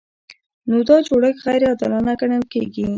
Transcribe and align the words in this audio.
نو 0.69 0.77
دا 0.89 0.97
جوړښت 1.07 1.39
غیر 1.45 1.61
عادلانه 1.69 2.13
ګڼل 2.21 2.43
کیږي. 2.53 2.85